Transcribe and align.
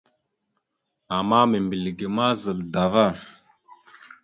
Ama 1.17 1.39
membilge 1.49 2.07
ma 2.15 2.27
zal 2.41 2.59
dava. 2.73 3.07